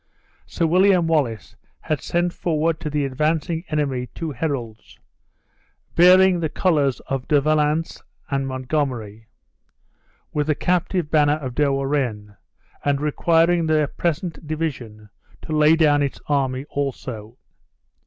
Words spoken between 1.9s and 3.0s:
sent forward to